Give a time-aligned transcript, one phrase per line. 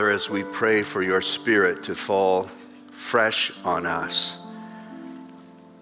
[0.00, 2.50] Father, as we pray for your Spirit to fall
[2.90, 4.38] fresh on us,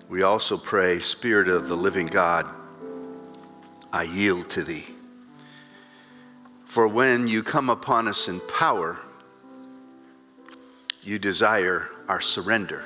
[0.08, 2.44] we also pray, Spirit of the living God,
[3.92, 4.86] I yield to thee.
[6.64, 8.98] For when you come upon us in power,
[11.04, 12.82] you desire our surrender.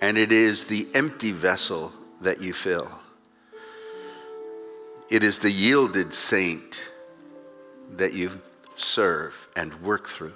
[0.00, 2.88] And it is the empty vessel that you fill.
[5.10, 6.80] It is the yielded saint
[7.96, 8.40] that you
[8.78, 10.34] serve and work through.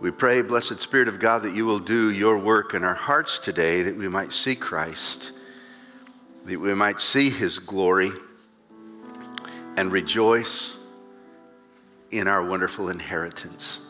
[0.00, 3.40] We pray, blessed Spirit of God, that you will do your work in our hearts
[3.40, 5.32] today, that we might see Christ,
[6.44, 8.12] that we might see his glory,
[9.76, 10.84] and rejoice
[12.10, 13.80] in our wonderful inheritance.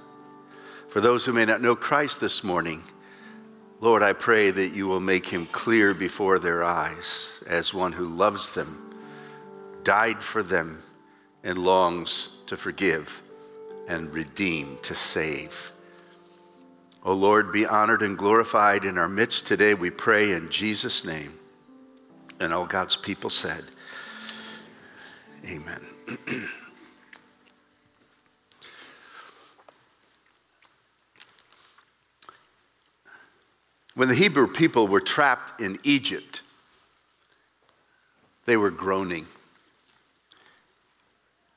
[0.89, 2.83] For those who may not know Christ this morning,
[3.81, 8.07] Lord, I pray that you will make him clear before their eyes as one who
[8.07, 8.97] loves them,
[9.85, 10.83] died for them,
[11.45, 13.23] and longs to forgive
[13.87, 15.73] and redeem, to save.
[17.05, 21.33] O Lord, be honored and glorified in our midst today, we pray in Jesus' name.
[22.41, 23.65] And all God's people said,
[25.49, 25.81] Amen.
[33.95, 36.43] when the Hebrew people were trapped in Egypt,
[38.45, 39.27] they were groaning.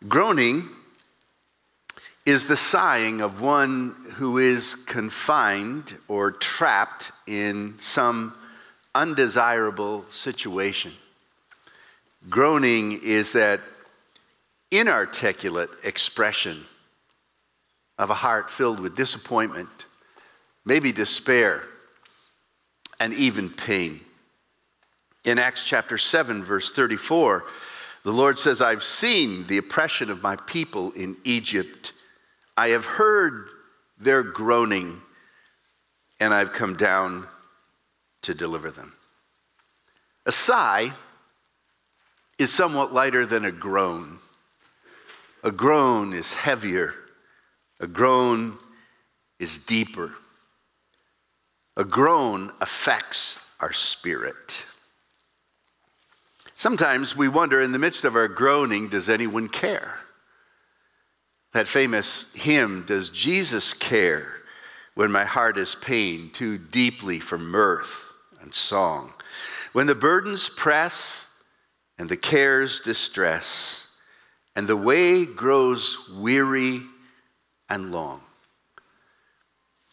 [0.08, 0.68] Groaning
[2.26, 8.36] is the sighing of one who is confined or trapped in some
[8.96, 10.92] undesirable situation.
[12.30, 13.62] Groaning is that
[14.72, 16.66] inarticulate expression
[18.00, 19.86] of a heart filled with disappointment,
[20.66, 21.64] maybe despair,
[23.00, 24.00] and even pain.
[25.26, 27.46] In Acts chapter 7, verse 34,
[28.04, 31.94] the Lord says, I've seen the oppression of my people in Egypt.
[32.58, 33.50] I have heard
[34.00, 35.02] their groaning,
[36.20, 37.28] and I've come down
[38.24, 38.94] to deliver them.
[40.26, 40.94] A sigh
[42.38, 44.20] is somewhat lighter than a groan.
[45.44, 46.94] A groan is heavier,
[47.80, 48.58] a groan
[49.40, 50.14] is deeper.
[51.78, 54.66] A groan affects our spirit.
[56.62, 59.96] Sometimes we wonder in the midst of our groaning, does anyone care?
[61.56, 64.36] That famous hymn, Does Jesus Care
[64.94, 69.12] When My Heart is Pained Too Deeply for Mirth and Song?
[69.74, 71.26] When the burdens press
[71.98, 73.88] and the cares distress,
[74.56, 76.82] and the way grows weary
[77.72, 78.22] and long.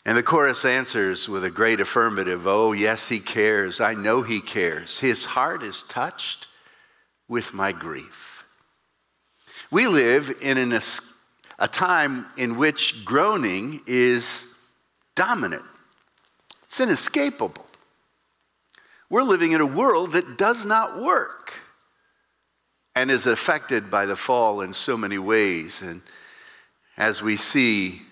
[0.04, 3.80] And the chorus answers with a great affirmative Oh, yes, he cares.
[3.80, 5.00] I know he cares.
[5.00, 6.47] His heart is touched
[7.28, 8.44] with my grief.
[9.70, 10.80] We live in an,
[11.58, 14.54] a time in which groaning is
[15.14, 15.64] dominant,
[16.64, 17.64] it's inescapable.
[19.10, 21.54] We're living in a world that does not work
[22.94, 25.80] and is affected by the fall in so many ways.
[25.80, 26.02] And
[26.98, 28.02] as we see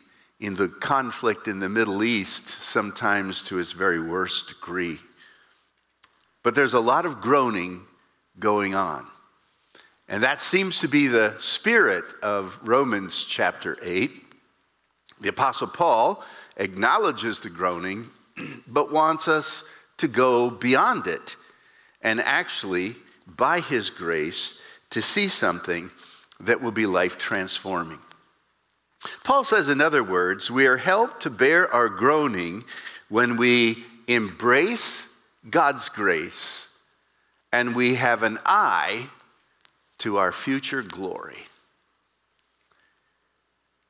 [0.40, 4.98] in the conflict in the Middle East, sometimes to its very worst degree.
[6.42, 7.82] But there's a lot of groaning
[8.38, 9.06] going on.
[10.08, 14.10] And that seems to be the spirit of Romans chapter 8.
[15.20, 16.22] The Apostle Paul
[16.56, 18.08] acknowledges the groaning,
[18.68, 19.64] but wants us
[19.98, 21.36] to go beyond it
[22.02, 22.94] and actually,
[23.26, 24.58] by his grace,
[24.90, 25.90] to see something
[26.38, 27.98] that will be life transforming.
[29.24, 32.64] Paul says, in other words, we are helped to bear our groaning
[33.08, 35.12] when we embrace
[35.50, 36.65] God's grace
[37.52, 39.08] and we have an eye
[39.98, 41.46] to our future glory.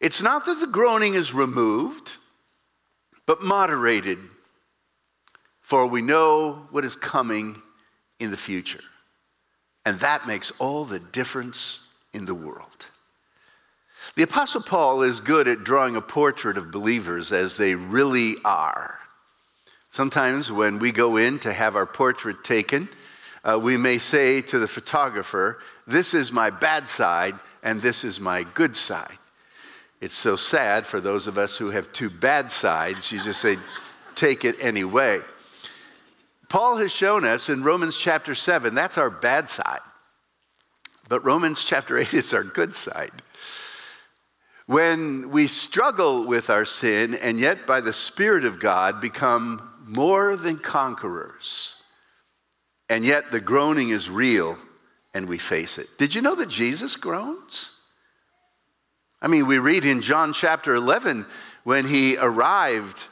[0.00, 2.14] It's not that the groaning is removed,
[3.24, 4.18] but moderated,
[5.60, 7.60] for we know what is coming
[8.20, 8.84] in the future.
[9.84, 12.86] And that makes all the difference in the world.
[14.14, 18.98] The Apostle Paul is good at drawing a portrait of believers as they really are.
[19.90, 22.88] Sometimes when we go in to have our portrait taken,
[23.46, 28.20] uh, we may say to the photographer, This is my bad side, and this is
[28.20, 29.18] my good side.
[30.00, 33.12] It's so sad for those of us who have two bad sides.
[33.12, 33.56] You just say,
[34.16, 35.20] Take it anyway.
[36.48, 39.80] Paul has shown us in Romans chapter 7, that's our bad side.
[41.08, 43.10] But Romans chapter 8 is our good side.
[44.66, 50.34] When we struggle with our sin and yet by the Spirit of God become more
[50.34, 51.82] than conquerors,
[52.88, 54.58] and yet the groaning is real
[55.14, 55.88] and we face it.
[55.98, 57.72] Did you know that Jesus groans?
[59.20, 61.26] I mean, we read in John chapter 11
[61.64, 63.06] when he arrived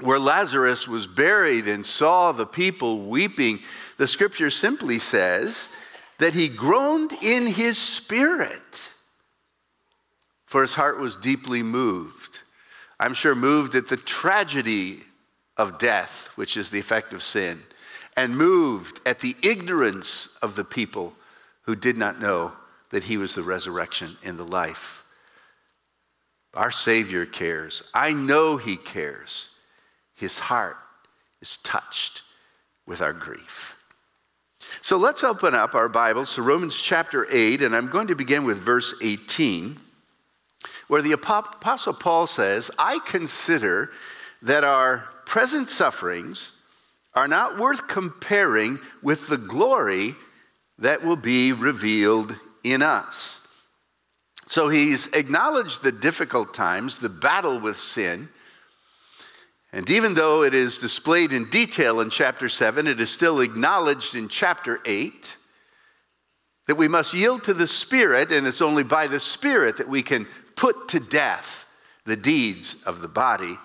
[0.00, 3.60] where Lazarus was buried and saw the people weeping,
[3.96, 5.68] the scripture simply says
[6.18, 8.90] that he groaned in his spirit,
[10.46, 12.40] for his heart was deeply moved.
[13.00, 15.00] I'm sure moved at the tragedy
[15.56, 17.62] of death, which is the effect of sin,
[18.18, 21.14] and moved at the ignorance of the people
[21.62, 22.52] who did not know
[22.90, 25.04] that he was the resurrection and the life.
[26.52, 27.84] Our Savior cares.
[27.94, 29.50] I know he cares.
[30.16, 30.78] His heart
[31.40, 32.22] is touched
[32.88, 33.76] with our grief.
[34.80, 38.42] So let's open up our Bibles to Romans chapter 8, and I'm going to begin
[38.42, 39.78] with verse 18,
[40.88, 43.92] where the Apostle Paul says, I consider
[44.42, 46.54] that our present sufferings
[47.18, 50.14] are not worth comparing with the glory
[50.78, 53.40] that will be revealed in us.
[54.46, 58.28] So he's acknowledged the difficult times, the battle with sin,
[59.72, 64.14] and even though it is displayed in detail in chapter 7, it is still acknowledged
[64.14, 65.36] in chapter 8
[66.68, 70.04] that we must yield to the Spirit, and it's only by the Spirit that we
[70.04, 71.66] can put to death
[72.06, 73.58] the deeds of the body.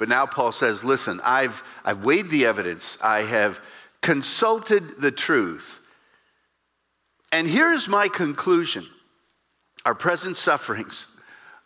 [0.00, 3.60] But now Paul says, listen, I've, I've weighed the evidence, I have
[4.00, 5.80] consulted the truth.
[7.32, 8.86] And here's my conclusion
[9.84, 11.06] our present sufferings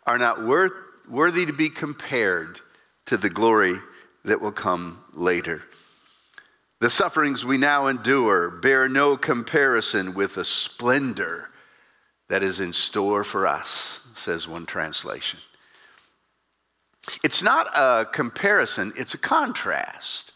[0.05, 0.73] are not worth,
[1.09, 2.59] worthy to be compared
[3.05, 3.79] to the glory
[4.25, 5.63] that will come later.
[6.81, 11.51] The sufferings we now endure bear no comparison with the splendor
[12.27, 15.39] that is in store for us, says one translation.
[17.23, 20.33] It's not a comparison, it's a contrast.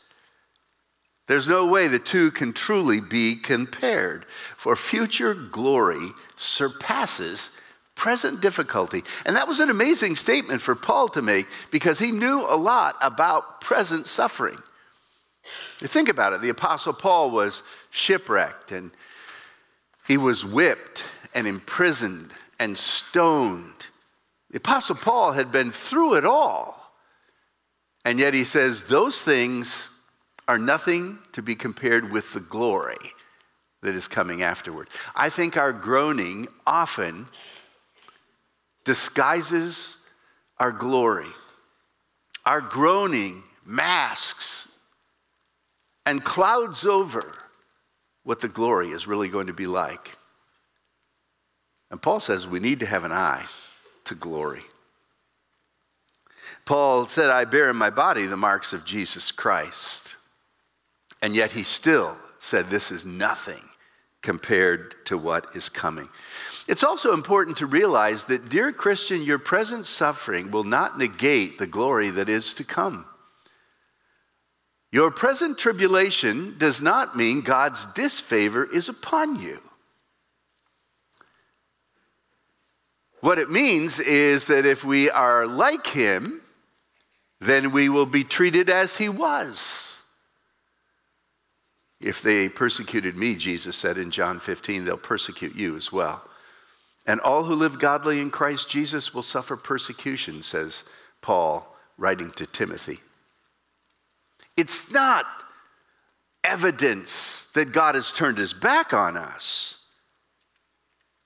[1.28, 4.26] There's no way the two can truly be compared,
[4.58, 7.52] for future glory surpasses
[8.00, 9.04] present difficulty.
[9.26, 12.96] And that was an amazing statement for Paul to make because he knew a lot
[13.02, 14.58] about present suffering.
[15.80, 17.62] Think about it the Apostle Paul was
[17.92, 18.92] shipwrecked and
[20.08, 21.04] he was whipped
[21.36, 23.88] and imprisoned and stoned.
[24.52, 26.76] The Apostle Paul had been through it all.
[28.06, 29.90] And yet he says, those things
[30.48, 32.98] are nothing to be compared with the glory
[33.82, 34.88] that is coming afterward.
[35.16, 37.28] I think our groaning often
[38.86, 39.98] disguises
[40.58, 41.28] our glory.
[42.46, 44.74] Our groaning masks
[46.06, 47.38] and clouds over
[48.24, 50.18] what the glory is really going to be like.
[51.92, 53.46] And Paul says we need to have an eye
[54.10, 54.64] to glory.
[56.66, 60.18] Paul said, I bear in my body the marks of Jesus Christ.
[61.22, 63.64] And yet he still said, This is nothing
[64.22, 66.10] compared to what is coming.
[66.68, 71.68] It's also important to realize that, dear Christian, your present suffering will not negate the
[71.68, 73.06] glory that is to come.
[74.92, 79.62] Your present tribulation does not mean God's disfavor is upon you.
[83.22, 86.42] What it means is that if we are like Him,
[87.40, 90.04] then we will be treated as He was.
[92.00, 96.22] If they persecuted me, Jesus said in John 15, they'll persecute you as well.
[97.06, 100.84] And all who live godly in Christ Jesus will suffer persecution, says
[101.22, 103.00] Paul, writing to Timothy.
[104.56, 105.26] It's not
[106.44, 109.78] evidence that God has turned his back on us.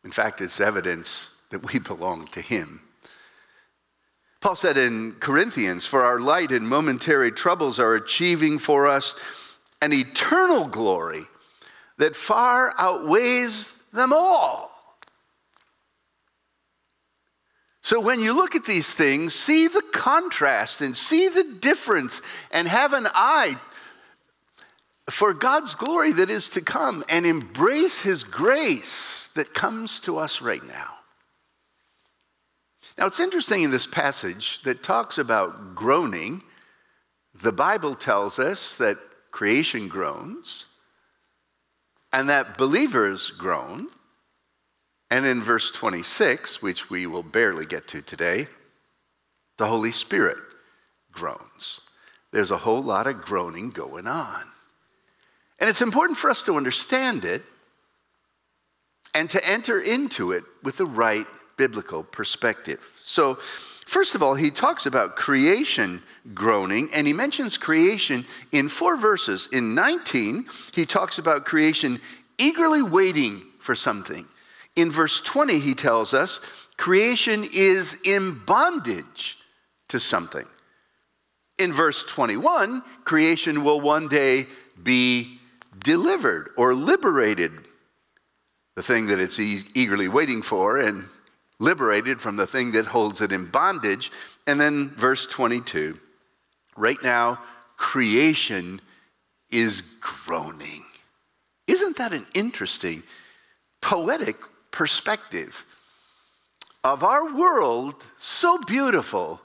[0.03, 2.81] In fact, it's evidence that we belong to him.
[4.41, 9.13] Paul said in Corinthians, For our light and momentary troubles are achieving for us
[9.79, 11.27] an eternal glory
[11.99, 14.71] that far outweighs them all.
[17.83, 22.67] So when you look at these things, see the contrast and see the difference and
[22.67, 23.57] have an eye
[25.07, 30.41] for God's glory that is to come and embrace His grace that comes to us
[30.41, 31.02] right now.
[32.97, 36.43] Now, it's interesting in this passage that talks about groaning.
[37.33, 38.99] The Bible tells us that
[39.31, 40.67] creation groans
[42.11, 43.87] and that believers groan.
[45.09, 48.47] And in verse 26, which we will barely get to today,
[49.57, 50.37] the Holy Spirit
[51.11, 51.81] groans.
[52.31, 54.43] There's a whole lot of groaning going on.
[55.59, 57.43] And it's important for us to understand it
[59.13, 62.79] and to enter into it with the right biblical perspective.
[63.03, 63.35] So,
[63.85, 66.01] first of all, he talks about creation
[66.33, 69.49] groaning, and he mentions creation in four verses.
[69.51, 71.99] In 19, he talks about creation
[72.37, 74.25] eagerly waiting for something.
[74.75, 76.39] In verse 20, he tells us
[76.77, 79.37] creation is in bondage
[79.89, 80.45] to something.
[81.59, 84.47] In verse 21, creation will one day
[84.81, 85.39] be
[85.83, 87.51] delivered or liberated,
[88.75, 91.07] the thing that it's eagerly waiting for, and
[91.63, 94.11] liberated from the thing that holds it in bondage.
[94.45, 95.97] And then verse 22
[96.75, 97.39] right now,
[97.77, 98.81] creation
[99.49, 100.83] is groaning.
[101.67, 103.03] Isn't that an interesting,
[103.81, 104.37] poetic
[104.71, 105.65] perspective
[106.83, 109.39] of our world so beautiful,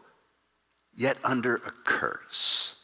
[0.95, 2.77] yet under a curse?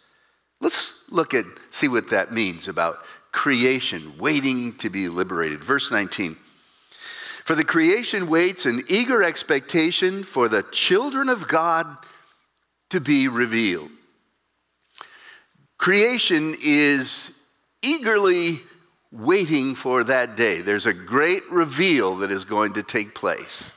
[0.60, 5.64] Let's look at, see what that means about creation waiting to be liberated.
[5.64, 6.36] Verse 19.
[7.44, 11.86] For the creation waits in eager expectation for the children of God
[12.88, 13.90] to be revealed.
[15.76, 17.34] Creation is
[17.82, 18.60] eagerly
[19.12, 20.62] waiting for that day.
[20.62, 23.74] There's a great reveal that is going to take place.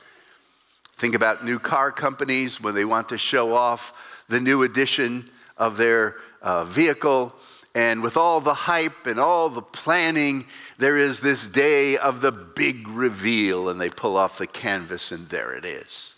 [0.96, 5.76] Think about new car companies when they want to show off the new edition of
[5.76, 7.34] their uh, vehicle.
[7.78, 10.46] And with all the hype and all the planning,
[10.78, 15.28] there is this day of the big reveal, and they pull off the canvas, and
[15.28, 16.16] there it is.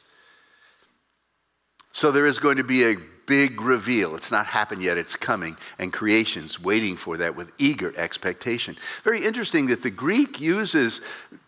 [1.93, 4.17] So there is going to be a big reveal.
[4.17, 8.75] It's not happened yet, it's coming, and creation's waiting for that with eager expectation.
[9.05, 11.03] Very interesting that the Greek uses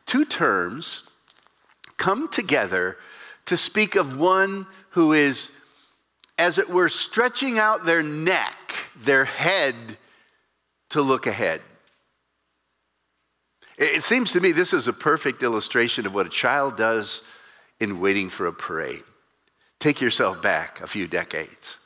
[0.04, 1.08] two terms
[1.96, 2.98] come together
[3.46, 5.52] to speak of one who is,
[6.36, 9.96] as it were, stretching out their neck, their head,
[10.92, 11.60] to look ahead.
[13.78, 17.22] It seems to me this is a perfect illustration of what a child does
[17.80, 19.02] in waiting for a parade.
[19.80, 21.78] Take yourself back a few decades,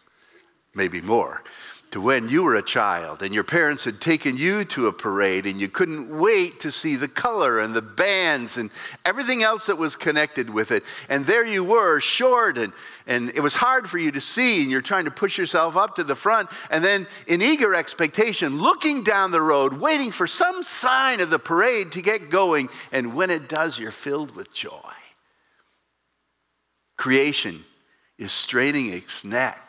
[0.75, 1.43] maybe more,
[1.93, 5.47] to when you were a child and your parents had taken you to a parade
[5.47, 8.71] and you couldn't wait to see the color and the bands and
[9.05, 10.83] everything else that was connected with it.
[11.09, 12.73] And there you were, short, and,
[13.07, 15.95] and it was hard for you to see, and you're trying to push yourself up
[15.97, 16.49] to the front.
[16.71, 21.39] And then, in eager expectation, looking down the road, waiting for some sign of the
[21.39, 22.69] parade to get going.
[22.91, 24.73] And when it does, you're filled with joy.
[26.97, 27.65] Creation
[28.19, 29.66] is straining its neck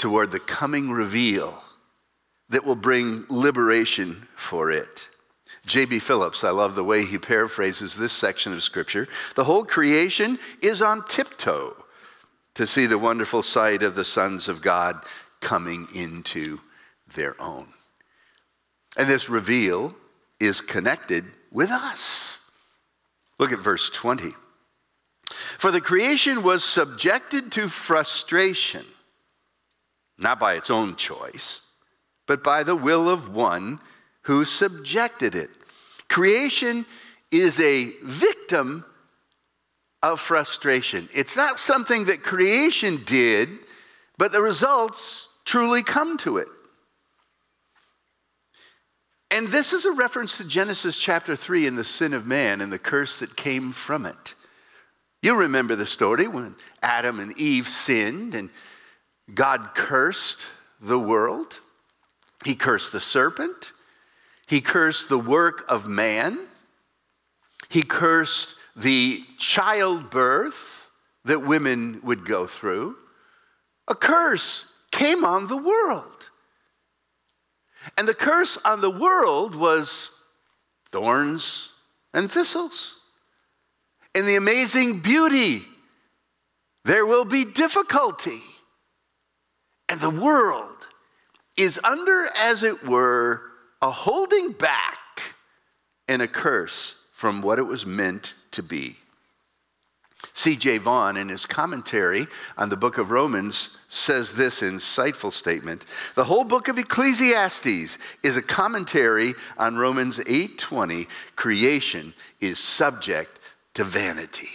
[0.00, 1.62] toward the coming reveal
[2.48, 5.08] that will bring liberation for it.
[5.66, 5.98] J.B.
[5.98, 9.06] Phillips, I love the way he paraphrases this section of Scripture.
[9.36, 11.76] The whole creation is on tiptoe
[12.54, 15.04] to see the wonderful sight of the sons of God
[15.40, 16.60] coming into
[17.14, 17.68] their own.
[18.96, 19.94] And this reveal
[20.40, 22.40] is connected with us.
[23.38, 24.32] Look at verse 20.
[25.58, 28.84] For the creation was subjected to frustration,
[30.20, 31.62] not by its own choice,
[32.26, 33.80] but by the will of one
[34.22, 35.50] who subjected it.
[36.08, 36.84] Creation
[37.30, 38.84] is a victim
[40.02, 41.08] of frustration.
[41.14, 43.48] It's not something that creation did,
[44.18, 46.48] but the results truly come to it.
[49.30, 52.72] And this is a reference to Genesis chapter 3 and the sin of man and
[52.72, 54.34] the curse that came from it.
[55.22, 58.50] You remember the story when Adam and Eve sinned and
[59.34, 60.46] God cursed
[60.80, 61.60] the world.
[62.44, 63.72] He cursed the serpent.
[64.46, 66.46] He cursed the work of man.
[67.68, 70.90] He cursed the childbirth
[71.24, 72.96] that women would go through.
[73.88, 76.30] A curse came on the world.
[77.96, 80.10] And the curse on the world was
[80.90, 81.72] thorns
[82.12, 83.00] and thistles
[84.14, 85.64] in the amazing beauty,
[86.84, 88.40] there will be difficulty.
[89.90, 90.86] And the world
[91.56, 93.42] is under, as it were,
[93.82, 95.34] a holding back
[96.06, 98.96] and a curse from what it was meant to be.
[100.32, 100.78] C.J.
[100.78, 105.86] Vaughan, in his commentary on the book of Romans, says this insightful statement.
[106.14, 111.08] The whole book of Ecclesiastes is a commentary on Romans 8:20.
[111.34, 113.40] Creation is subject
[113.74, 114.50] to vanity.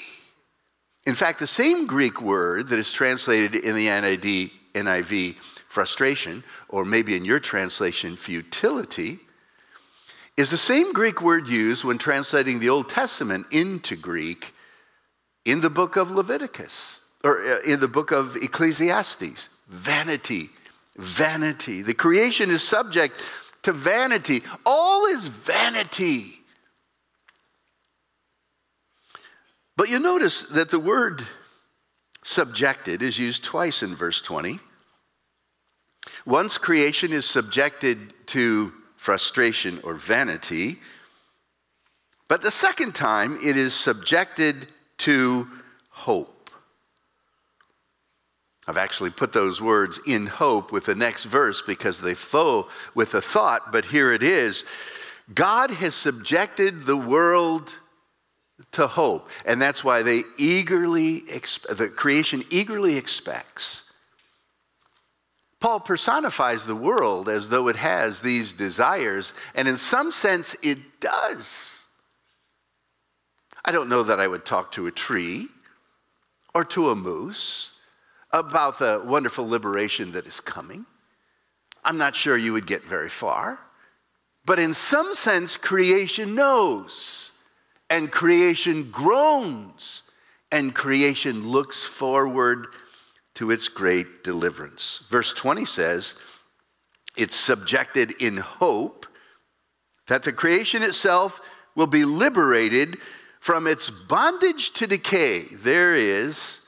[1.06, 5.36] In fact, the same Greek word that is translated in the NIV, NIV
[5.67, 9.20] frustration, or maybe in your translation, futility,
[10.38, 14.53] is the same Greek word used when translating the Old Testament into Greek
[15.46, 19.50] in the book of Leviticus, or uh, in the book of Ecclesiastes.
[19.67, 20.50] Vanity,
[20.98, 21.82] vanity.
[21.82, 23.22] The creation is subject
[23.63, 24.44] to vanity.
[24.65, 26.41] All is vanity.
[29.77, 31.25] But you notice that the word
[32.24, 34.60] subjected is used twice in verse 20.
[36.26, 40.80] Once creation is subjected to frustration or vanity,
[42.28, 44.68] But the second time, it is subjected
[45.00, 45.48] to
[45.90, 46.50] hope.
[48.68, 53.14] I've actually put those words in hope with the next verse because they flow with
[53.14, 54.66] a thought, but here it is.
[55.34, 57.78] God has subjected the world
[58.72, 63.85] to hope, and that's why they eagerly, the creation eagerly expects.
[65.65, 70.77] Paul personifies the world as though it has these desires, and in some sense it
[71.00, 71.88] does.
[73.65, 75.48] I don't know that I would talk to a tree
[76.53, 77.79] or to a moose
[78.29, 80.86] about the wonderful liberation that is coming.
[81.84, 83.57] I'm not sure you would get very far.
[84.45, 87.31] But in some sense, creation knows,
[87.89, 90.03] and creation groans,
[90.51, 92.67] and creation looks forward
[93.36, 95.04] to its great deliverance.
[95.10, 96.15] Verse 20 says,
[97.15, 99.06] It's subjected in hope
[100.08, 101.42] that the creation itself
[101.75, 102.98] will be liberated
[103.39, 105.42] from its bondage to decay.
[105.42, 106.62] There is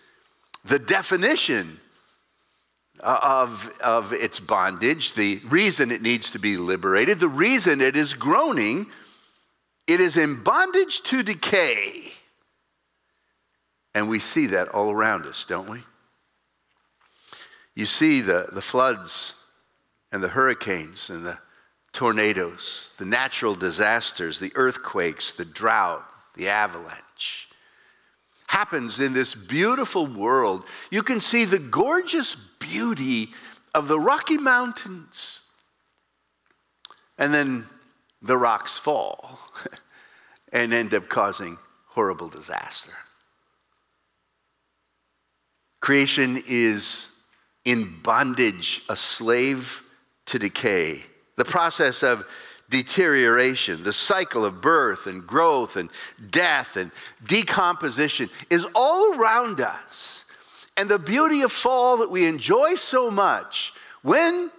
[0.65, 1.79] the definition
[2.99, 8.13] of, of its bondage, the reason it needs to be liberated, the reason it is
[8.13, 8.87] groaning.
[9.87, 12.11] It is in bondage to decay.
[13.95, 15.83] And we see that all around us, don't we?
[17.77, 19.35] You see the, the floods
[20.11, 21.37] and the hurricanes and the
[21.93, 26.03] tornadoes, the natural disasters, the earthquakes, the drought,
[26.35, 27.47] the avalanche.
[28.47, 30.63] Happens in this beautiful world.
[30.89, 33.29] You can see the gorgeous beauty
[33.75, 35.43] of the Rocky Mountains.
[37.15, 37.67] And then
[38.23, 39.37] the rocks fall
[40.51, 42.93] and end up causing horrible disaster.
[45.79, 47.11] Creation is
[47.67, 49.83] in bondage, a slave
[50.25, 51.03] to decay.
[51.35, 52.23] The process of
[52.69, 55.89] deterioration, the cycle of birth and growth and
[56.31, 56.91] death and
[57.25, 60.23] decomposition is all around us.
[60.77, 64.49] And the beauty of fall that we enjoy so much when,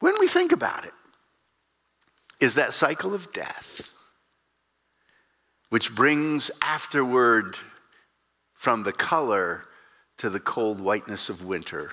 [0.00, 0.92] when we think about it
[2.40, 3.88] is that cycle of death,
[5.70, 7.56] which brings afterward
[8.52, 9.62] from the color
[10.18, 11.92] to the cold whiteness of winter,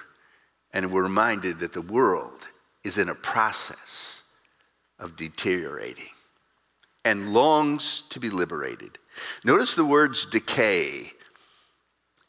[0.74, 2.48] and we're reminded that the world
[2.84, 4.24] is in a process
[5.00, 6.10] of deteriorating
[7.06, 8.98] and longs to be liberated.
[9.44, 11.12] Notice the words decay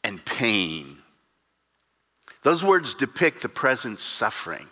[0.03, 0.97] and pain.
[2.43, 4.67] Those words depict the present suffering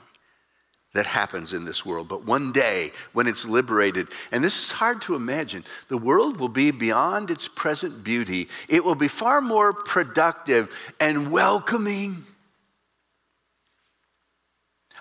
[0.93, 2.07] that happens in this world.
[2.07, 6.49] But one day, when it's liberated, and this is hard to imagine, the world will
[6.49, 8.47] be beyond its present beauty.
[8.69, 12.25] It will be far more productive and welcoming.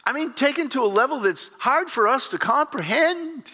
[0.04, 3.52] I mean, taken to a level that's hard for us to comprehend.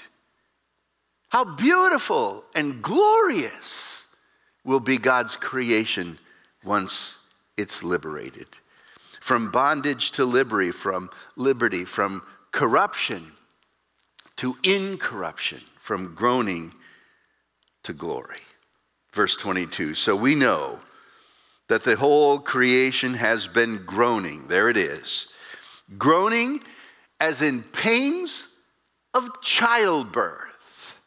[1.31, 4.07] How beautiful and glorious
[4.64, 6.18] will be God's creation
[6.64, 7.18] once
[7.57, 8.46] it's liberated
[9.28, 13.30] from bondage to liberty, from liberty, from corruption
[14.36, 16.72] to incorruption, from groaning
[17.82, 18.40] to glory.
[19.12, 20.78] Verse 22 So we know
[21.68, 24.48] that the whole creation has been groaning.
[24.48, 25.26] There it is.
[25.98, 26.62] Groaning
[27.20, 28.56] as in pains
[29.12, 30.98] of childbirth,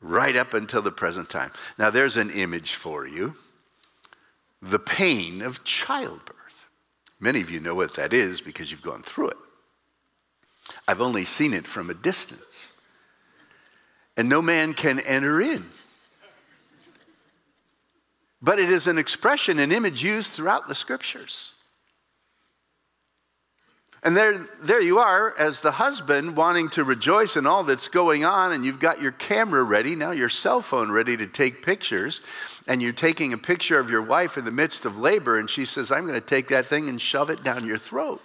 [0.00, 1.50] right up until the present time.
[1.76, 3.34] Now, there's an image for you
[4.60, 6.41] the pain of childbirth.
[7.22, 9.36] Many of you know what that is because you've gone through it.
[10.88, 12.72] I've only seen it from a distance.
[14.16, 15.64] And no man can enter in.
[18.42, 21.54] But it is an expression, an image used throughout the scriptures.
[24.02, 28.24] And there, there you are, as the husband wanting to rejoice in all that's going
[28.24, 32.20] on, and you've got your camera ready, now your cell phone ready to take pictures
[32.66, 35.64] and you're taking a picture of your wife in the midst of labor, and she
[35.64, 38.22] says, I'm going to take that thing and shove it down your throat.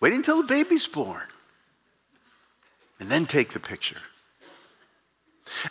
[0.00, 1.22] Wait until the baby's born,
[2.98, 4.00] and then take the picture.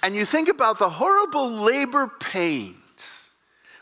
[0.02, 3.30] And you think about the horrible labor pains.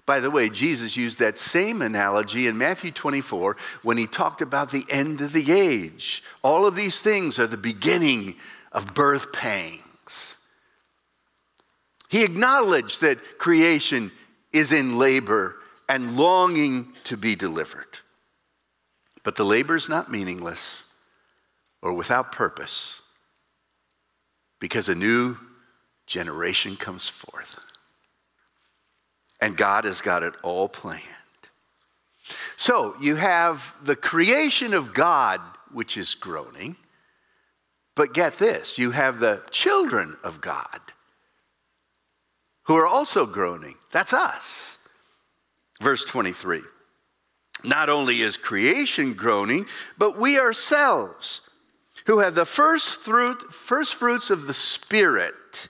[0.08, 4.72] By the way, Jesus used that same analogy in Matthew 24 when he talked about
[4.72, 6.24] the end of the age.
[6.42, 8.36] All of these things are the beginning
[8.72, 10.39] of birth pangs.
[12.10, 14.12] He acknowledged that creation
[14.52, 15.56] is in labor
[15.88, 18.00] and longing to be delivered.
[19.24, 20.86] But the labor is not meaningless
[21.82, 23.04] or without purpose
[24.60, 25.38] because a new
[26.08, 27.60] generation comes forth.
[29.40, 31.04] And God has got it all planned.
[32.58, 35.40] So you have the creation of God,
[35.72, 36.76] which is groaning
[37.96, 40.80] But get this you have the children of God
[42.70, 43.74] who are also groaning.
[43.92, 44.78] That's us.
[45.82, 46.62] Verse 23.
[47.64, 49.66] Not only is creation groaning,
[49.98, 51.42] but we ourselves,
[52.06, 55.68] who have the first fruit, first fruits of the Spirit,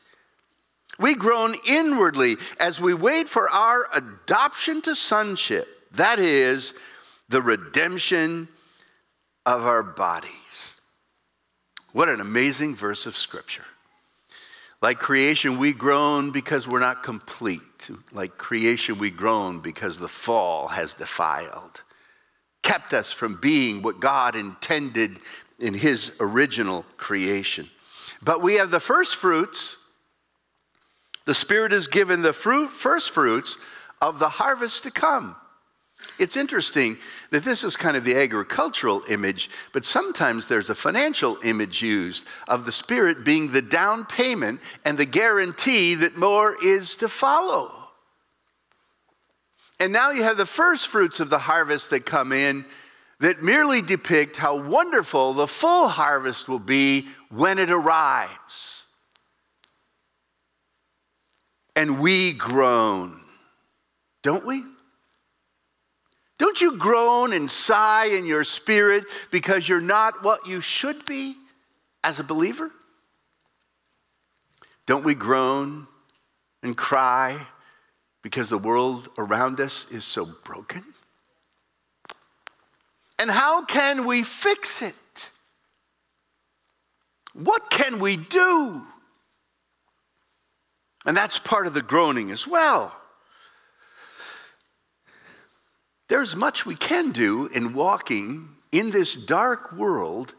[0.99, 5.69] we groan inwardly as we wait for our adoption to sonship.
[5.93, 6.73] That is
[7.29, 8.49] the redemption
[9.45, 10.81] of our bodies.
[11.93, 13.63] What an amazing verse of Scripture.
[14.81, 17.89] Like creation, we groan because we're not complete.
[18.13, 21.83] Like creation, we groan because the fall has defiled,
[22.63, 25.19] kept us from being what God intended
[25.59, 27.69] in His original creation.
[28.21, 29.77] But we have the first fruits.
[31.25, 33.57] The Spirit is given the fruit, first fruits
[34.01, 35.35] of the harvest to come.
[36.19, 36.97] It's interesting
[37.31, 42.25] that this is kind of the agricultural image, but sometimes there's a financial image used
[42.49, 47.71] of the Spirit being the down payment and the guarantee that more is to follow.
[49.79, 52.65] And now you have the first fruits of the harvest that come in
[53.21, 58.87] that merely depict how wonderful the full harvest will be when it arrives.
[61.77, 63.21] And we groan,
[64.21, 64.65] don't we?
[66.39, 71.35] Don't you groan and sigh in your spirit because you're not what you should be
[72.03, 72.71] as a believer?
[74.85, 75.85] Don't we groan
[76.63, 77.45] and cry
[78.23, 80.83] because the world around us is so broken?
[83.19, 85.29] And how can we fix it?
[87.33, 88.81] What can we do?
[91.05, 92.98] And that's part of the groaning as well.
[96.09, 100.35] There's much we can do in walking in this dark world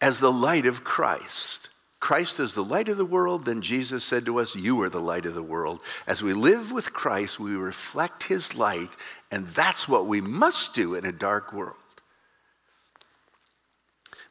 [0.00, 1.68] as the light of Christ.
[1.98, 5.00] Christ is the light of the world, then Jesus said to us, You are the
[5.00, 5.80] light of the world.
[6.06, 8.96] As we live with Christ, we reflect his light,
[9.30, 11.76] and that's what we must do in a dark world.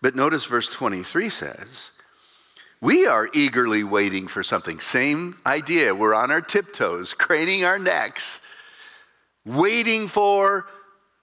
[0.02, 1.92] But notice verse 23 says,
[2.82, 4.80] We are eagerly waiting for something.
[4.80, 5.94] Same idea.
[5.94, 8.40] We're on our tiptoes, craning our necks,
[9.58, 10.68] waiting for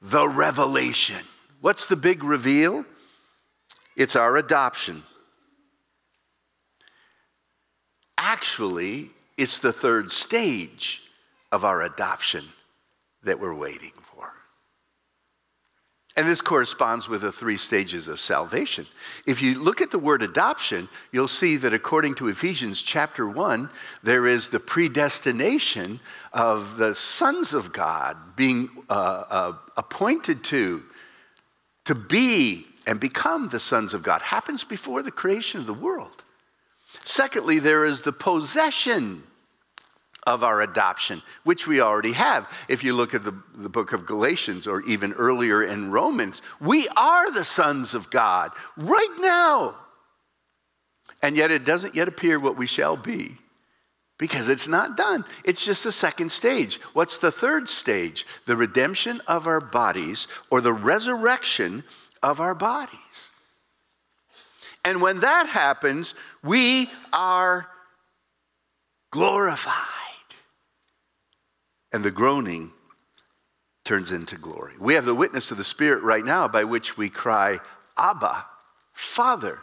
[0.03, 1.25] the revelation.
[1.61, 2.85] What's the big reveal?
[3.97, 5.03] It's our adoption.
[8.19, 11.03] Actually, it's the third stage
[11.53, 12.45] of our adoption
[13.23, 13.93] that we're waiting
[16.17, 18.87] and this corresponds with the three stages of salvation.
[19.27, 23.69] If you look at the word adoption, you'll see that according to Ephesians chapter 1,
[24.03, 26.01] there is the predestination
[26.33, 30.83] of the sons of God being uh, uh, appointed to,
[31.85, 34.23] to be and become the sons of God.
[34.23, 36.25] Happens before the creation of the world.
[37.05, 39.23] Secondly, there is the possession
[40.27, 42.51] of our adoption, which we already have.
[42.69, 46.89] If you look at the, the book of Galatians or even earlier in Romans, we
[46.97, 49.77] are the sons of God right now.
[51.23, 53.39] And yet it doesn't yet appear what we shall be
[54.19, 55.25] because it's not done.
[55.45, 56.81] It's just the second stage.
[56.93, 58.27] What's the third stage?
[58.47, 61.85] The redemption of our bodies or the resurrection
[62.23, 63.31] of our bodies.
[64.85, 67.67] And when that happens, we are
[69.11, 70.06] glorified
[71.97, 72.73] and the groaning
[73.83, 74.75] turns into glory.
[74.79, 77.59] We have the witness of the Spirit right now by which we cry,
[77.97, 78.45] Abba,
[78.93, 79.61] Father.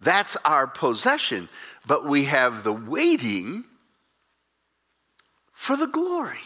[0.00, 1.48] That's our possession.
[1.86, 3.66] But we have the waiting
[5.52, 6.40] for the glory.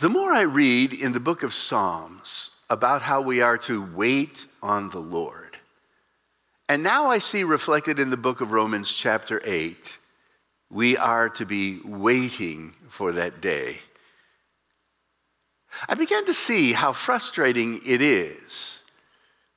[0.00, 4.46] The more I read in the book of Psalms about how we are to wait
[4.62, 5.56] on the Lord,
[6.68, 9.96] and now I see reflected in the book of Romans, chapter 8,
[10.70, 13.78] we are to be waiting for that day.
[15.88, 18.82] I began to see how frustrating it is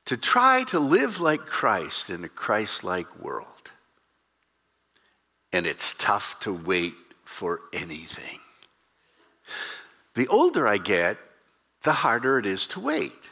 [0.05, 3.71] to try to live like Christ in a Christ like world.
[5.53, 8.39] And it's tough to wait for anything.
[10.15, 11.17] The older I get,
[11.83, 13.31] the harder it is to wait.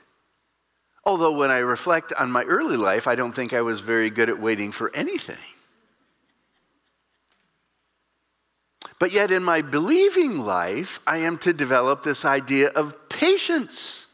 [1.06, 4.30] Although, when I reflect on my early life, I don't think I was very good
[4.30, 5.38] at waiting for anything.
[8.99, 14.07] But yet, in my believing life, I am to develop this idea of patience.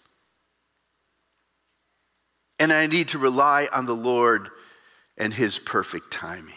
[2.60, 4.50] And I need to rely on the Lord
[5.18, 6.54] and His perfect timing.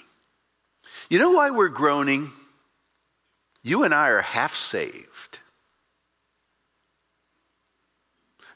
[1.08, 2.30] You know why we're groaning?
[3.62, 5.38] You and I are half saved.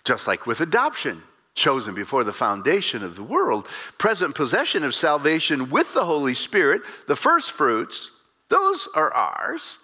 [0.05, 1.23] Just like with adoption,
[1.55, 6.83] chosen before the foundation of the world, present possession of salvation with the Holy Spirit,
[7.07, 8.11] the first fruits,
[8.53, 9.79] those are ours.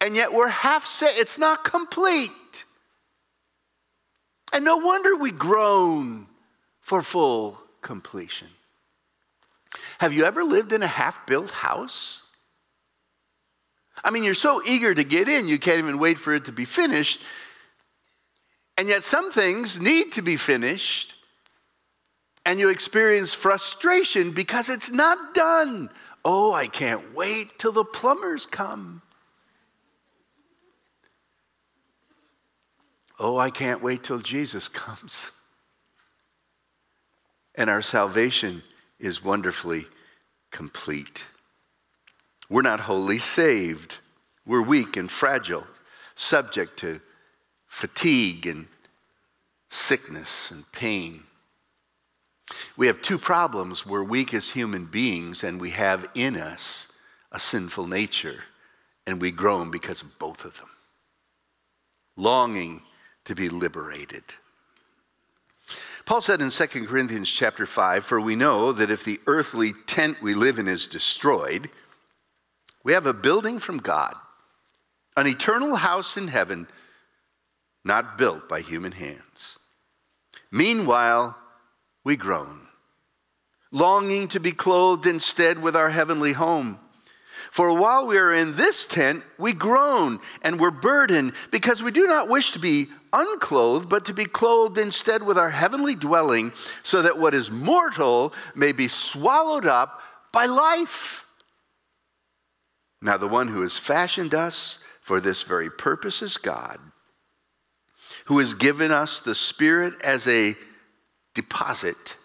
[0.00, 1.18] And yet we're half saved.
[1.18, 2.64] It's not complete.
[4.52, 6.28] And no wonder we groan
[6.80, 8.48] for full completion.
[9.98, 12.24] Have you ever lived in a half built house?
[14.04, 16.52] I mean, you're so eager to get in, you can't even wait for it to
[16.52, 17.20] be finished.
[18.78, 21.14] And yet, some things need to be finished,
[22.46, 25.90] and you experience frustration because it's not done.
[26.24, 29.02] Oh, I can't wait till the plumbers come.
[33.18, 35.32] Oh, I can't wait till Jesus comes.
[37.54, 38.62] And our salvation
[38.98, 39.86] is wonderfully
[40.50, 41.24] complete.
[42.48, 43.98] We're not wholly saved.
[44.46, 45.66] We're weak and fragile,
[46.14, 47.00] subject to
[47.66, 48.66] fatigue and
[49.68, 51.24] sickness and pain.
[52.76, 53.86] We have two problems.
[53.86, 56.92] We're weak as human beings, and we have in us
[57.30, 58.44] a sinful nature,
[59.06, 60.68] and we groan because of both of them.
[62.16, 62.82] Longing
[63.24, 64.24] to be liberated.
[66.04, 70.20] Paul said in 2 Corinthians chapter 5, For we know that if the earthly tent
[70.20, 71.70] we live in is destroyed,
[72.82, 74.14] we have a building from God,
[75.16, 76.66] an eternal house in heaven,
[77.84, 79.58] not built by human hands.
[80.50, 81.36] Meanwhile,
[82.04, 82.68] we groan,
[83.70, 86.78] longing to be clothed instead with our heavenly home.
[87.50, 92.06] For while we are in this tent, we groan and we're burdened because we do
[92.06, 97.02] not wish to be unclothed, but to be clothed instead with our heavenly dwelling, so
[97.02, 100.00] that what is mortal may be swallowed up
[100.32, 101.26] by life.
[103.02, 106.78] Now, the one who has fashioned us for this very purpose is God,
[108.26, 110.54] who has given us the Spirit as a
[111.34, 112.16] deposit,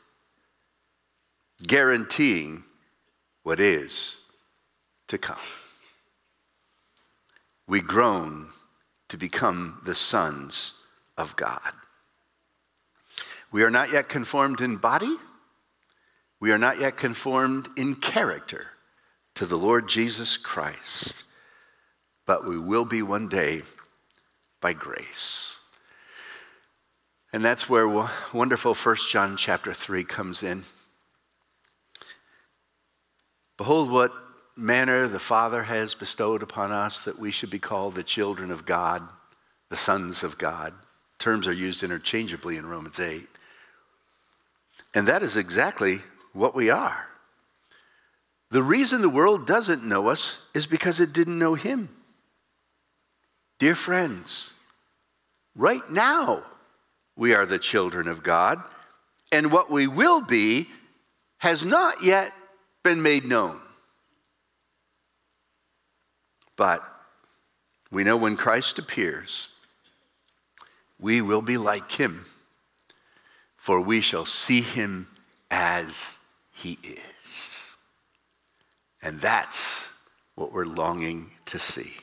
[1.65, 2.63] guaranteeing
[3.43, 4.17] what is
[5.07, 5.37] to come.
[7.67, 8.49] We groan
[9.09, 10.73] to become the sons
[11.17, 11.73] of God.
[13.51, 15.15] We are not yet conformed in body,
[16.39, 18.67] we are not yet conformed in character
[19.35, 21.23] to the Lord Jesus Christ,
[22.25, 23.63] but we will be one day
[24.61, 25.59] by grace.
[27.33, 27.87] And that's where
[28.33, 30.63] wonderful 1 John chapter 3 comes in.
[33.57, 34.11] Behold, what
[34.55, 38.65] manner the Father has bestowed upon us that we should be called the children of
[38.65, 39.07] God,
[39.69, 40.73] the sons of God.
[41.19, 43.27] Terms are used interchangeably in Romans 8.
[44.95, 45.97] And that is exactly
[46.33, 47.07] what we are.
[48.49, 51.89] The reason the world doesn't know us is because it didn't know Him.
[53.59, 54.53] Dear friends,
[55.55, 56.43] right now
[57.17, 58.61] we are the children of God,
[59.31, 60.69] and what we will be
[61.39, 62.31] has not yet
[62.83, 63.59] been made known.
[66.55, 66.81] But
[67.91, 69.49] we know when Christ appears,
[70.99, 72.25] we will be like him,
[73.55, 75.07] for we shall see him
[75.51, 76.17] as
[76.53, 77.75] he is.
[79.01, 79.91] And that's
[80.35, 81.93] what we're longing to see.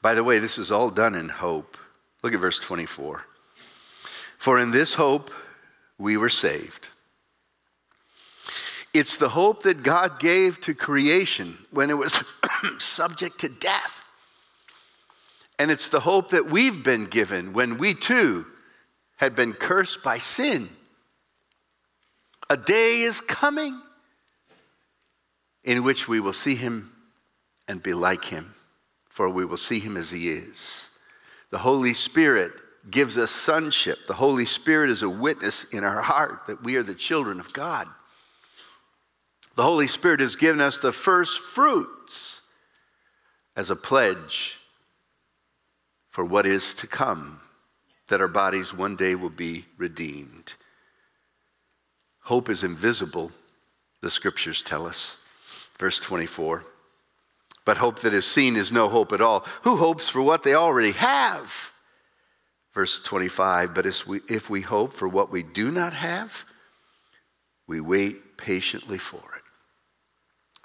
[0.00, 1.76] By the way, this is all done in hope.
[2.22, 3.24] Look at verse 24.
[4.42, 5.30] For in this hope
[5.98, 6.88] we were saved.
[8.92, 12.20] It's the hope that God gave to creation when it was
[12.80, 14.02] subject to death.
[15.60, 18.44] And it's the hope that we've been given when we too
[19.14, 20.68] had been cursed by sin.
[22.50, 23.80] A day is coming
[25.62, 26.90] in which we will see him
[27.68, 28.56] and be like him,
[29.08, 30.90] for we will see him as he is.
[31.50, 32.50] The Holy Spirit
[32.90, 34.06] gives us sonship.
[34.06, 37.52] The Holy Spirit is a witness in our heart that we are the children of
[37.52, 37.88] God.
[39.54, 42.42] The Holy Spirit has given us the first fruits
[43.54, 44.58] as a pledge
[46.10, 47.40] for what is to come,
[48.08, 50.54] that our bodies one day will be redeemed.
[52.20, 53.32] Hope is invisible,
[54.00, 55.16] the scriptures tell us.
[55.78, 56.64] Verse 24.
[57.64, 59.46] But hope that is seen is no hope at all.
[59.62, 61.71] Who hopes for what they already have?
[62.74, 63.74] Verse 25.
[63.74, 66.44] But if we, if we hope for what we do not have,
[67.66, 69.42] we wait patiently for it.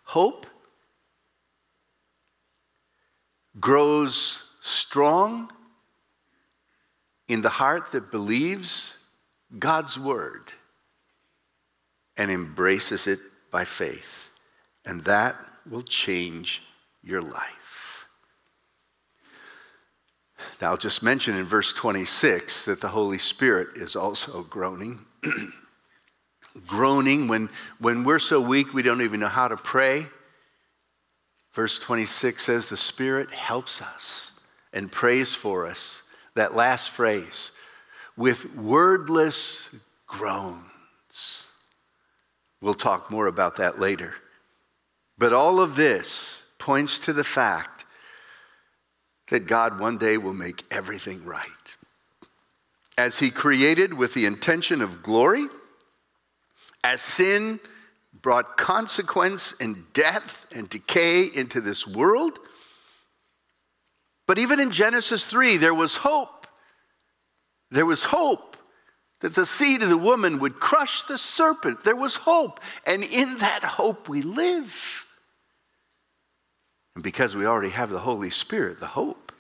[0.04, 0.46] Hope
[3.60, 5.52] grows strong
[7.28, 8.98] in the heart that believes
[9.58, 10.54] God's word
[12.16, 13.20] and embraces it
[13.52, 14.32] by faith.
[14.86, 15.36] And that
[15.70, 16.64] will change
[17.04, 17.57] your life.
[20.62, 25.06] Now, I'll just mention in verse 26 that the Holy Spirit is also groaning.
[26.68, 30.08] groaning when, when we're so weak we don't even know how to pray.
[31.54, 34.40] Verse 26 says, The Spirit helps us
[34.74, 36.04] and prays for us.
[36.36, 37.52] That last phrase,
[38.16, 41.48] with wordless groans.
[42.62, 44.16] We'll talk more about that later.
[45.18, 47.77] But all of this points to the fact
[49.30, 51.76] that God one day will make everything right.
[52.98, 55.48] As He created with the intention of glory,
[56.84, 57.60] as sin
[58.22, 62.40] brought consequence and death and decay into this world.
[64.26, 66.48] But even in Genesis 3, there was hope.
[67.70, 68.58] There was hope
[69.20, 71.84] that the seed of the woman would crush the serpent.
[71.84, 72.60] There was hope.
[72.86, 75.07] And in that hope we live.
[76.98, 79.32] And because we already have the Holy Spirit, the hope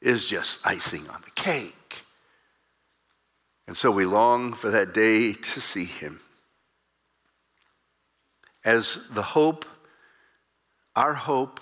[0.00, 2.02] is just icing on the cake.
[3.66, 6.20] And so we long for that day to see him.
[8.64, 9.66] As the hope,
[10.96, 11.60] our hope,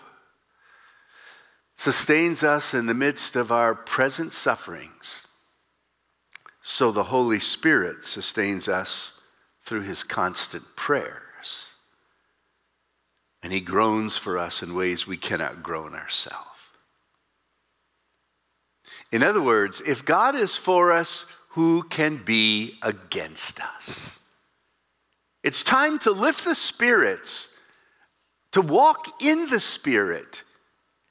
[1.75, 5.27] sustains us in the midst of our present sufferings,
[6.63, 9.19] so the Holy Spirit sustains us
[9.65, 11.32] through his constant prayers.
[13.43, 16.49] And he groans for us in ways we cannot groan ourselves.
[19.11, 24.21] In other words, if God is for us, who can be against us?
[25.43, 27.49] It's time to lift the spirits,
[28.53, 30.45] to walk in the Spirit,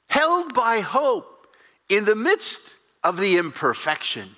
[0.08, 1.46] held by hope
[1.88, 4.30] in the midst of the imperfection.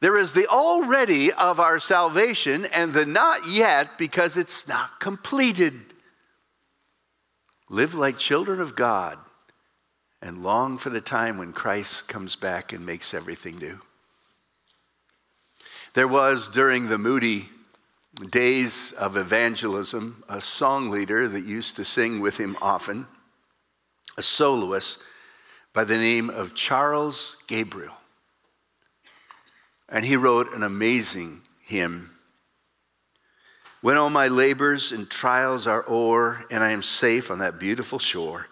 [0.00, 5.74] There is the already of our salvation and the not yet because it's not completed.
[7.70, 9.18] Live like children of God
[10.22, 13.80] and long for the time when Christ comes back and makes everything new.
[15.94, 17.48] There was during the Moody
[18.30, 23.06] days of evangelism a song leader that used to sing with him often,
[24.16, 24.98] a soloist
[25.72, 27.94] by the name of Charles Gabriel.
[29.88, 32.17] And he wrote an amazing hymn
[33.80, 37.98] when all my labors and trials are o'er, and I am safe on that beautiful
[37.98, 38.48] shore,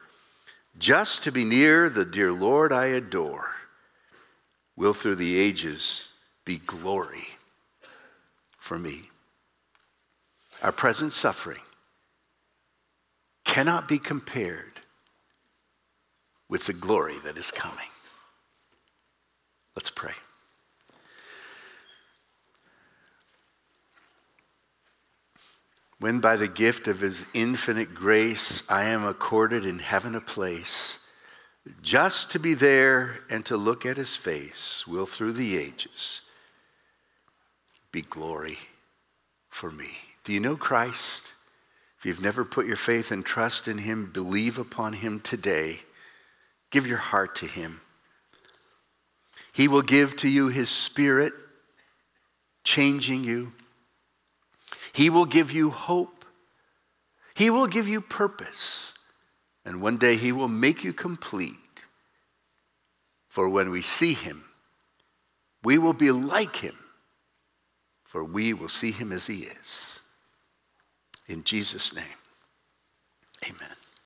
[0.78, 3.56] just to be near the dear Lord I adore,
[4.76, 6.08] will through the ages
[6.44, 7.28] be glory
[8.58, 9.02] for me.
[10.62, 11.60] Our present suffering
[13.44, 14.80] cannot be compared
[16.48, 17.88] with the glory that is coming.
[19.74, 20.12] Let's pray.
[25.98, 31.00] When by the gift of his infinite grace I am accorded in heaven a place,
[31.82, 36.22] just to be there and to look at his face will through the ages
[37.90, 38.58] be glory
[39.48, 39.90] for me.
[40.22, 41.34] Do you know Christ?
[41.98, 45.80] If you've never put your faith and trust in him, believe upon him today.
[46.70, 47.80] Give your heart to him.
[49.54, 51.32] He will give to you his spirit,
[52.64, 53.52] changing you
[54.96, 56.24] he will give you hope.
[57.34, 58.94] He will give you purpose.
[59.62, 61.84] And one day He will make you complete.
[63.28, 64.46] For when we see Him,
[65.62, 66.78] we will be like Him,
[68.04, 70.00] for we will see Him as He is.
[71.26, 72.18] In Jesus' name,
[73.44, 73.76] amen.